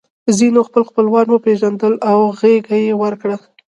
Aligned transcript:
ځینو 0.37 0.59
خپل 0.67 0.81
خپلوان 0.89 1.27
وپېژندل 1.29 1.93
او 2.11 2.19
غېږه 2.39 2.77
یې 2.85 2.93
ورکړه 3.01 3.37